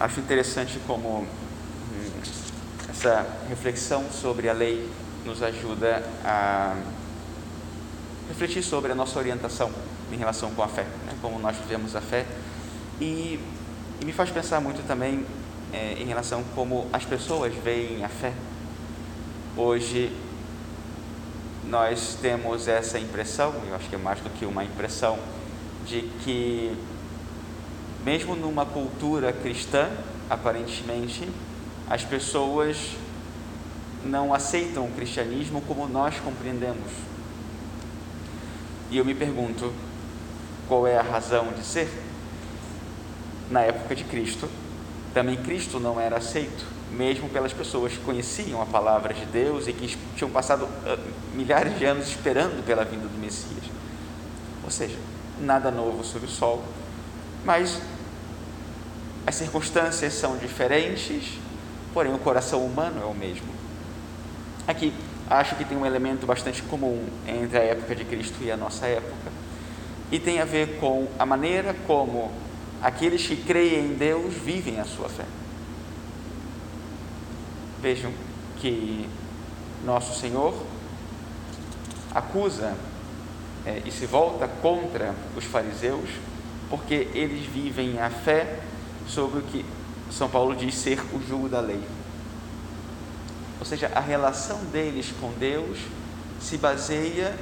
acho 0.00 0.18
interessante 0.18 0.80
como 0.86 1.18
hum, 1.18 2.10
essa 2.88 3.26
reflexão 3.48 4.10
sobre 4.10 4.48
a 4.48 4.52
lei 4.54 4.88
nos 5.26 5.42
ajuda 5.42 6.02
a 6.24 6.74
refletir 8.28 8.62
sobre 8.62 8.92
a 8.92 8.94
nossa 8.94 9.18
orientação 9.18 9.70
em 10.10 10.16
relação 10.16 10.50
com 10.52 10.62
a 10.62 10.68
fé, 10.68 10.84
né? 11.04 11.12
como 11.20 11.38
nós 11.38 11.56
vivemos 11.56 11.94
a 11.94 12.00
fé, 12.00 12.24
e, 12.98 13.38
e 14.00 14.04
me 14.04 14.12
faz 14.12 14.30
pensar 14.30 14.60
muito 14.60 14.86
também 14.86 15.26
é, 15.72 15.94
em 15.98 16.06
relação 16.06 16.42
como 16.54 16.88
as 16.92 17.04
pessoas 17.04 17.54
veem 17.54 18.02
a 18.02 18.08
fé. 18.08 18.32
Hoje 19.56 20.10
nós 21.64 22.16
temos 22.20 22.66
essa 22.66 22.98
impressão, 22.98 23.54
eu 23.68 23.74
acho 23.74 23.88
que 23.88 23.94
é 23.94 23.98
mais 23.98 24.20
do 24.20 24.30
que 24.30 24.46
uma 24.46 24.64
impressão, 24.64 25.18
de 25.86 26.02
que 26.24 26.76
mesmo 28.04 28.34
numa 28.34 28.64
cultura 28.64 29.32
cristã, 29.32 29.88
aparentemente, 30.28 31.28
as 31.88 32.04
pessoas 32.04 32.96
não 34.04 34.32
aceitam 34.32 34.86
o 34.86 34.92
cristianismo 34.92 35.60
como 35.62 35.86
nós 35.86 36.14
compreendemos. 36.20 36.90
E 38.90 38.98
eu 38.98 39.04
me 39.04 39.14
pergunto, 39.14 39.72
qual 40.68 40.86
é 40.86 40.96
a 40.96 41.02
razão 41.02 41.52
de 41.52 41.64
ser? 41.64 41.88
Na 43.50 43.60
época 43.60 43.94
de 43.94 44.04
Cristo, 44.04 44.48
também 45.12 45.36
Cristo 45.36 45.80
não 45.80 46.00
era 46.00 46.16
aceito, 46.16 46.64
mesmo 46.90 47.28
pelas 47.28 47.52
pessoas 47.52 47.92
que 47.92 47.98
conheciam 47.98 48.62
a 48.62 48.66
palavra 48.66 49.12
de 49.12 49.26
Deus 49.26 49.66
e 49.66 49.72
que 49.72 49.96
tinham 50.16 50.30
passado 50.30 50.64
uh, 50.64 50.98
milhares 51.34 51.76
de 51.78 51.84
anos 51.84 52.08
esperando 52.08 52.64
pela 52.64 52.84
vinda 52.84 53.06
do 53.06 53.18
Messias. 53.18 53.64
Ou 54.64 54.70
seja, 54.70 54.96
nada 55.40 55.70
novo 55.70 56.04
sob 56.04 56.26
o 56.26 56.28
sol, 56.28 56.62
mas 57.44 57.80
as 59.26 59.34
circunstâncias 59.34 60.14
são 60.14 60.36
diferentes, 60.36 61.38
porém 61.92 62.12
o 62.12 62.18
coração 62.18 62.64
humano 62.64 63.00
é 63.02 63.04
o 63.04 63.14
mesmo. 63.14 63.48
Aqui 64.66 64.92
acho 65.28 65.54
que 65.56 65.64
tem 65.64 65.76
um 65.76 65.86
elemento 65.86 66.26
bastante 66.26 66.62
comum 66.62 67.06
entre 67.26 67.58
a 67.58 67.62
época 67.62 67.94
de 67.94 68.04
Cristo 68.04 68.36
e 68.42 68.50
a 68.50 68.56
nossa 68.56 68.86
época, 68.86 69.30
e 70.10 70.18
tem 70.18 70.40
a 70.40 70.44
ver 70.44 70.78
com 70.80 71.06
a 71.18 71.24
maneira 71.24 71.74
como 71.86 72.32
aqueles 72.82 73.26
que 73.26 73.36
creem 73.36 73.86
em 73.86 73.94
Deus 73.94 74.34
vivem 74.34 74.80
a 74.80 74.84
sua 74.84 75.08
fé. 75.08 75.24
Vejam 77.80 78.12
que 78.58 79.08
nosso 79.84 80.18
Senhor 80.18 80.54
acusa 82.14 82.74
é, 83.64 83.82
e 83.84 83.90
se 83.90 84.06
volta 84.06 84.48
contra 84.48 85.14
os 85.36 85.44
fariseus, 85.44 86.08
porque 86.70 87.08
eles 87.12 87.44
vivem 87.46 87.98
a 87.98 88.08
fé 88.08 88.60
sobre 89.06 89.40
o 89.40 89.42
que 89.42 89.66
São 90.10 90.30
Paulo 90.30 90.54
diz 90.54 90.76
ser 90.76 91.00
o 91.12 91.20
jugo 91.28 91.48
da 91.48 91.60
lei. 91.60 91.82
Ou 93.58 93.66
seja, 93.66 93.90
a 93.94 94.00
relação 94.00 94.58
deles 94.72 95.12
com 95.20 95.32
Deus 95.32 95.78
se 96.40 96.56
baseia 96.56 97.36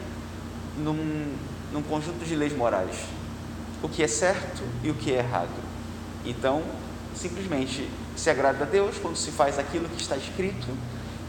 num, 0.78 1.32
num 1.72 1.82
conjunto 1.82 2.24
de 2.24 2.34
leis 2.34 2.56
morais, 2.56 2.96
o 3.82 3.88
que 3.88 4.02
é 4.02 4.08
certo 4.08 4.62
e 4.82 4.90
o 4.90 4.94
que 4.94 5.12
é 5.12 5.18
errado. 5.18 5.54
Então, 6.24 6.62
simplesmente 7.14 7.88
se 8.16 8.30
agrada 8.30 8.64
a 8.64 8.66
Deus 8.66 8.96
quando 8.98 9.16
se 9.16 9.30
faz 9.30 9.58
aquilo 9.58 9.88
que 9.88 10.00
está 10.00 10.16
escrito 10.16 10.66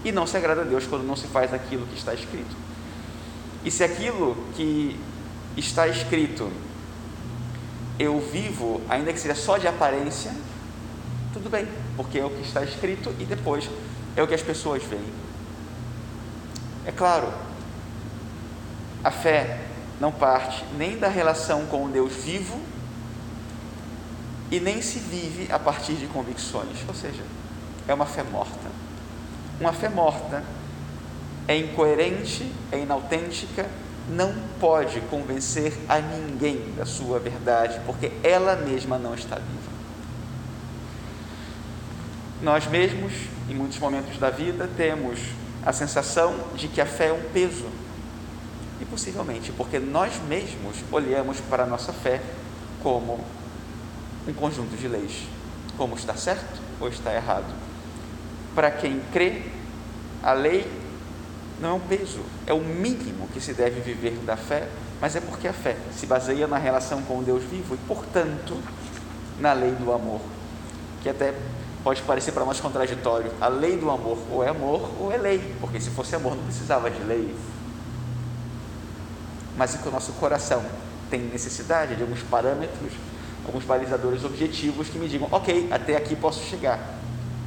e 0.04 0.12
não 0.12 0.26
se 0.26 0.38
agrada 0.38 0.62
a 0.62 0.64
Deus 0.64 0.88
quando 0.88 1.06
não 1.06 1.16
se 1.16 1.28
faz 1.28 1.54
aquilo 1.54 1.86
que 1.88 1.98
está 1.98 2.14
escrito. 2.14 2.56
E 3.64 3.70
se 3.70 3.84
aquilo 3.84 4.36
que 4.56 4.98
está 5.58 5.88
escrito 5.88 6.50
eu 8.00 8.18
vivo, 8.20 8.82
ainda 8.88 9.12
que 9.12 9.20
seja 9.20 9.36
só 9.36 9.58
de 9.58 9.68
aparência, 9.68 10.32
tudo 11.34 11.50
bem, 11.50 11.68
porque 11.98 12.18
é 12.18 12.26
o 12.26 12.30
que 12.30 12.42
está 12.42 12.64
escrito 12.64 13.14
e 13.20 13.26
depois 13.26 13.70
é 14.16 14.24
o 14.24 14.28
que 14.28 14.34
as 14.34 14.42
pessoas 14.42 14.82
veem. 14.84 15.14
É 16.86 16.92
claro, 16.92 17.28
a 19.04 19.12
fé 19.12 19.60
não 20.00 20.12
parte 20.12 20.64
nem 20.78 20.98
da 20.98 21.10
relação 21.10 21.66
com 21.66 21.86
o 21.86 21.90
Deus 21.90 22.14
vivo 22.14 22.60
e 24.50 24.60
nem 24.60 24.82
se 24.82 25.00
vive 25.00 25.52
a 25.52 25.60
partir 25.60 25.94
de 25.94 26.08
convicções, 26.08 26.78
ou 26.88 26.96
seja, 26.96 27.24
é 27.88 27.94
uma 27.94 28.06
fé 28.06 28.24
morta. 28.24 28.70
Uma 29.60 29.74
fé 29.74 29.90
morta 29.90 30.42
é 31.48 31.58
incoerente, 31.58 32.50
é 32.72 32.80
inautêntica, 32.80 33.70
não 34.10 34.34
pode 34.60 35.00
convencer 35.02 35.74
a 35.88 36.00
ninguém 36.00 36.74
da 36.76 36.86
sua 36.86 37.20
verdade, 37.20 37.80
porque 37.86 38.12
ela 38.24 38.56
mesma 38.56 38.98
não 38.98 39.14
está 39.14 39.36
viva. 39.36 39.70
Nós 42.42 42.66
mesmos, 42.68 43.14
em 43.50 43.54
muitos 43.54 43.78
momentos 43.80 44.18
da 44.18 44.30
vida, 44.30 44.70
temos 44.76 45.20
a 45.66 45.74
sensação 45.74 46.36
de 46.56 46.68
que 46.68 46.82
a 46.82 46.86
fé 46.86 47.08
é 47.08 47.14
um 47.14 47.22
peso. 47.32 47.66
E 48.82 48.86
possivelmente 48.86 49.52
porque 49.52 49.78
nós 49.78 50.14
mesmos 50.28 50.78
olhamos 50.92 51.40
para 51.42 51.64
a 51.64 51.66
nossa 51.66 51.92
fé 51.92 52.22
como 52.82 53.20
um 54.26 54.34
conjunto 54.34 54.76
de 54.78 54.88
leis, 54.88 55.28
como 55.78 55.96
está 55.96 56.16
certo 56.16 56.62
ou 56.80 56.88
está 56.88 57.14
errado. 57.14 57.54
Para 58.56 58.72
quem 58.72 59.02
crê, 59.12 59.42
a 60.24 60.32
lei 60.32 60.66
não 61.62 61.70
é 61.70 61.74
um 61.74 61.80
peso, 61.80 62.20
é 62.48 62.54
o 62.54 62.60
mínimo 62.60 63.28
que 63.34 63.42
se 63.42 63.54
deve 63.54 63.82
viver 63.82 64.18
da 64.26 64.38
fé, 64.38 64.68
mas 65.02 65.16
é 65.16 65.22
porque 65.22 65.48
a 65.48 65.54
fé 65.54 65.78
se 65.96 66.06
baseia 66.06 66.48
na 66.48 66.58
relação 66.58 67.02
com 67.02 67.20
o 67.20 67.24
Deus 67.24 67.44
vivo 67.44 67.76
e, 67.76 67.78
portanto, 67.88 68.58
na 69.40 69.54
lei 69.54 69.72
do 69.72 69.92
amor, 69.92 70.22
que 71.02 71.10
até 71.10 71.34
pode 71.84 72.02
parecer 72.02 72.32
para 72.32 72.46
nós 72.46 72.60
contraditório. 72.60 73.32
A 73.40 73.48
lei 73.48 73.78
do 73.78 73.90
amor 73.90 74.18
ou 74.32 74.44
é 74.44 74.50
amor 74.50 74.90
ou 75.00 75.12
é 75.12 75.18
lei, 75.18 75.56
porque 75.60 75.80
se 75.80 75.90
fosse 75.90 76.16
amor 76.16 76.36
não 76.36 76.44
precisava 76.44 76.90
de 76.90 77.02
lei. 77.04 77.36
Mas 79.58 79.76
é 79.76 79.78
que 79.78 79.88
o 79.88 79.92
nosso 79.92 80.14
coração 80.14 80.64
tem 81.10 81.22
necessidade 81.22 81.96
de 81.96 82.02
alguns 82.02 82.22
parâmetros, 82.24 82.94
alguns 83.46 83.64
balizadores 83.64 84.24
objetivos 84.24 84.90
que 84.90 84.98
me 84.98 85.08
digam, 85.08 85.28
ok, 85.32 85.68
até 85.72 85.96
aqui 85.96 86.16
posso 86.16 86.44
chegar. 86.44 86.80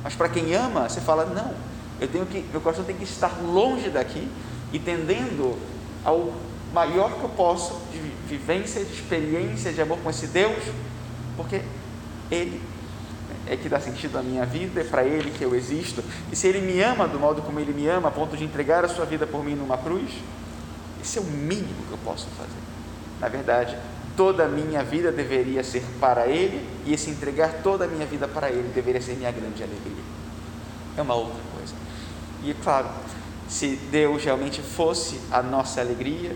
Mas 0.03 0.15
para 0.15 0.29
quem 0.29 0.55
ama, 0.55 0.89
você 0.89 1.00
fala, 1.00 1.25
não, 1.25 1.55
eu 2.03 2.09
tenho 2.09 2.27
que, 2.27 2.45
meu 2.51 2.61
coração 2.61 2.85
tem 2.85 2.97
que 2.97 3.05
estar 3.05 3.41
longe 3.41 3.89
daqui 3.89 4.29
e 4.73 4.79
tendendo 4.81 5.57
ao 6.05 6.33
maior 6.75 7.13
que 7.13 7.23
eu 7.23 7.29
posso 7.29 7.81
de 7.93 7.99
vivência, 8.27 8.85
de 8.85 8.93
experiência 8.93 9.73
de 9.73 9.81
amor 9.81 9.99
com 9.99 10.11
esse 10.11 10.27
Deus, 10.27 10.65
porque 11.37 11.62
Ele 12.29 12.61
é 13.47 13.57
que 13.57 13.69
dá 13.69 13.79
sentido 13.79 14.19
à 14.19 14.23
minha 14.23 14.45
vida, 14.45 14.81
é 14.81 14.85
para 14.85 15.05
Ele 15.05 15.31
que 15.31 15.45
eu 15.45 15.55
existo. 15.55 16.03
E 16.33 16.35
se 16.35 16.49
Ele 16.49 16.61
me 16.61 16.83
ama 16.83 17.07
do 17.07 17.21
modo 17.21 17.41
como 17.41 17.61
Ele 17.61 17.73
me 17.73 17.87
ama, 17.87 18.09
a 18.09 18.11
ponto 18.11 18.37
de 18.37 18.43
entregar 18.43 18.85
a 18.85 18.89
sua 18.89 19.05
vida 19.05 19.25
por 19.25 19.45
mim 19.45 19.55
numa 19.55 19.79
cruz, 19.79 20.11
esse 21.01 21.19
é 21.19 21.21
o 21.21 21.25
mínimo 21.25 21.85
que 21.87 21.93
eu 21.93 21.99
posso 22.05 22.27
fazer. 22.37 22.51
Na 23.21 23.29
verdade, 23.29 23.77
toda 24.17 24.47
a 24.47 24.49
minha 24.49 24.83
vida 24.83 25.12
deveria 25.12 25.62
ser 25.62 25.85
para 26.01 26.27
Ele, 26.27 26.67
e 26.85 26.93
esse 26.93 27.11
entregar 27.11 27.62
toda 27.62 27.85
a 27.85 27.87
minha 27.87 28.07
vida 28.07 28.27
para 28.27 28.51
Ele 28.51 28.73
deveria 28.75 29.01
ser 29.01 29.15
minha 29.15 29.31
grande 29.31 29.62
alegria. 29.62 30.03
É 30.97 31.03
uma 31.03 31.15
outra 31.15 31.41
coisa. 31.57 31.75
E 32.45 32.55
claro, 32.55 32.89
se 33.49 33.77
Deus 33.91 34.25
realmente 34.25 34.61
fosse 34.61 35.21
a 35.31 35.43
nossa 35.43 35.81
alegria 35.81 36.35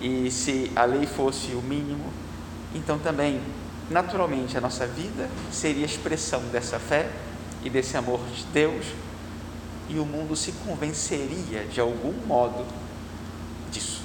e 0.00 0.30
se 0.30 0.70
a 0.76 0.84
lei 0.84 1.06
fosse 1.06 1.52
o 1.52 1.62
mínimo, 1.62 2.12
então 2.74 2.98
também, 2.98 3.40
naturalmente, 3.90 4.56
a 4.56 4.60
nossa 4.60 4.86
vida 4.86 5.28
seria 5.50 5.84
expressão 5.84 6.40
dessa 6.52 6.78
fé 6.78 7.10
e 7.64 7.70
desse 7.70 7.96
amor 7.96 8.20
de 8.34 8.44
Deus 8.52 8.86
e 9.88 9.98
o 9.98 10.06
mundo 10.06 10.36
se 10.36 10.52
convenceria 10.64 11.64
de 11.64 11.80
algum 11.80 12.12
modo 12.26 12.64
disso. 13.72 14.02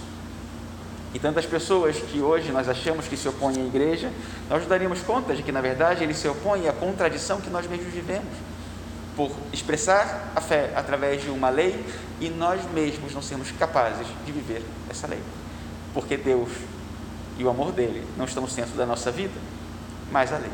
E 1.14 1.20
tantas 1.20 1.46
pessoas 1.46 1.98
que 1.98 2.20
hoje 2.20 2.52
nós 2.52 2.68
achamos 2.68 3.08
que 3.08 3.16
se 3.16 3.28
opõem 3.28 3.62
à 3.62 3.66
igreja, 3.66 4.12
nós 4.50 4.66
daríamos 4.66 5.02
conta 5.02 5.36
de 5.36 5.44
que, 5.44 5.52
na 5.52 5.62
verdade, 5.62 6.04
eles 6.04 6.18
se 6.18 6.28
opõem 6.28 6.68
à 6.68 6.74
contradição 6.74 7.40
que 7.40 7.50
nós 7.50 7.68
mesmos 7.68 7.94
vivemos 7.94 8.34
por 9.15 9.31
expressar 9.53 10.31
a 10.35 10.41
fé 10.41 10.73
através 10.75 11.23
de 11.23 11.29
uma 11.29 11.50
lei 11.50 11.85
e 12.19 12.29
nós 12.29 12.62
mesmos 12.71 13.13
não 13.13 13.21
sermos 13.21 13.51
capazes 13.51 14.07
de 14.25 14.31
viver 14.31 14.63
essa 14.89 15.07
lei. 15.07 15.21
Porque 15.94 16.17
Deus 16.17 16.50
e 17.38 17.44
o 17.44 17.50
amor 17.50 17.71
dele 17.71 18.06
não 18.17 18.25
estão 18.25 18.44
no 18.44 18.50
centro 18.50 18.75
da 18.75 18.85
nossa 18.85 19.12
vida, 19.12 19.39
mas 20.12 20.31
a 20.31 20.38
lei. 20.38 20.51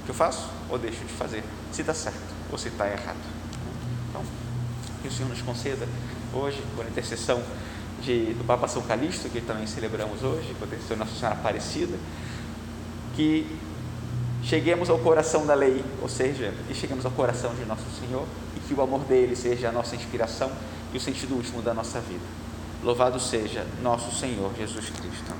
O 0.00 0.04
que 0.04 0.10
eu 0.10 0.14
faço 0.14 0.50
ou 0.68 0.78
deixo 0.78 1.04
de 1.04 1.12
fazer? 1.12 1.42
Se 1.72 1.80
está 1.80 1.94
certo 1.94 2.34
ou 2.50 2.58
se 2.58 2.68
está 2.68 2.86
errado. 2.86 3.16
Então, 4.10 4.22
que 5.02 5.08
o 5.08 5.10
Senhor 5.10 5.28
nos 5.28 5.42
conceda 5.42 5.86
hoje, 6.32 6.62
por 6.76 6.84
intercessão 6.86 7.42
de, 8.02 8.34
do 8.34 8.44
Papa 8.44 8.68
São 8.68 8.82
Calixto, 8.82 9.28
que 9.28 9.40
também 9.40 9.66
celebramos 9.66 10.22
hoje, 10.22 10.54
por 10.58 10.66
intercessão 10.66 10.96
de 10.96 11.04
Nossa 11.04 11.18
Senhora 11.18 11.36
Aparecida, 11.36 11.96
que 13.16 13.46
cheguemos 14.44 14.90
ao 14.90 14.98
coração 14.98 15.46
da 15.46 15.54
lei, 15.54 15.82
ou 16.02 16.08
seja, 16.08 16.52
que 16.68 16.74
cheguemos 16.74 17.04
ao 17.04 17.10
coração 17.12 17.54
de 17.54 17.64
nosso 17.64 17.84
Senhor 17.98 18.26
e 18.56 18.60
que 18.60 18.74
o 18.74 18.82
amor 18.82 19.00
dele 19.00 19.34
seja 19.34 19.70
a 19.70 19.72
nossa 19.72 19.96
inspiração 19.96 20.50
e 20.92 20.96
o 20.96 21.00
sentido 21.00 21.34
último 21.34 21.62
da 21.62 21.72
nossa 21.72 21.98
vida. 22.00 22.24
Louvado 22.82 23.18
seja 23.18 23.66
nosso 23.82 24.14
Senhor 24.14 24.52
Jesus 24.56 24.90
Cristo. 24.90 25.32